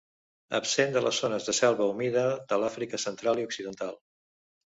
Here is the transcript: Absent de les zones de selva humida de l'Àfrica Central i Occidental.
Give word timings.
Absent 0.59 0.95
de 0.95 1.03
les 1.07 1.19
zones 1.23 1.45
de 1.49 1.55
selva 1.57 1.89
humida 1.91 2.23
de 2.55 2.59
l'Àfrica 2.63 3.01
Central 3.05 3.45
i 3.45 3.47
Occidental. 3.51 3.95